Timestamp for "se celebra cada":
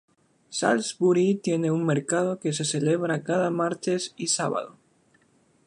2.53-3.51